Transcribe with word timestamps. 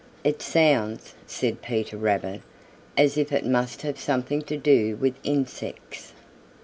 "It 0.23 0.41
sounds," 0.41 1.13
said 1.27 1.61
Peter 1.61 1.95
Rabbit, 1.95 2.41
"as 2.97 3.17
if 3.19 3.31
it 3.31 3.45
must 3.45 3.83
have 3.83 3.99
something 3.99 4.41
to 4.45 4.57
do 4.57 4.95
with 4.95 5.13
insects." 5.23 6.13